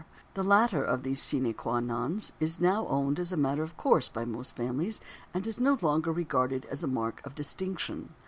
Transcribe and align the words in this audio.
The 0.33 0.41
latter 0.41 0.83
of 0.83 1.03
these 1.03 1.21
"sine 1.21 1.53
qua 1.53 1.79
nons" 1.79 2.31
is 2.39 2.59
now 2.59 2.87
owned 2.87 3.19
as 3.19 3.31
a 3.31 3.37
matter 3.37 3.61
of 3.61 3.77
course 3.77 4.09
by 4.09 4.25
most 4.25 4.55
families 4.55 4.99
and 5.31 5.45
is 5.45 5.59
no 5.59 5.77
longer 5.79 6.11
regarded 6.11 6.65
as 6.71 6.83
a 6.83 6.87
mark 6.87 7.23
of 7.23 7.35
distinction. 7.35 8.09